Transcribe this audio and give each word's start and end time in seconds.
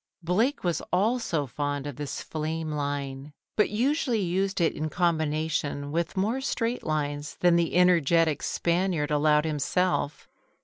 Blake 0.23 0.63
was 0.63 0.81
also 0.91 1.45
fond 1.45 1.85
of 1.85 1.95
this 1.95 2.23
flame 2.23 2.71
line, 2.71 3.33
but 3.55 3.69
usually 3.69 4.19
used 4.19 4.59
it 4.59 4.73
in 4.73 4.89
combination 4.89 5.91
with 5.91 6.17
more 6.17 6.41
straight 6.41 6.83
lines 6.83 7.35
than 7.41 7.55
the 7.55 7.75
energetic 7.75 8.41
Spaniard 8.41 9.11
allowed 9.11 9.45
himself. 9.45 10.27